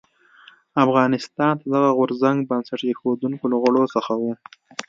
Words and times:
افغانستان 0.85 1.53
د 1.59 1.63
دغه 1.73 1.89
غورځنګ 1.97 2.37
بنسټ 2.49 2.81
ایښودونکو 2.87 3.45
له 3.51 3.57
غړو 3.63 3.83
څخه 3.95 4.11
و. 4.21 4.23